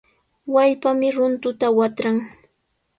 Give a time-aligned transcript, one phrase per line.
[0.53, 2.17] Wallpami runtuta watran.